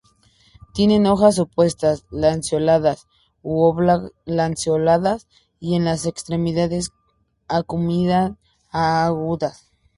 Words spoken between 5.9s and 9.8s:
extremidades acuminadas o agudas.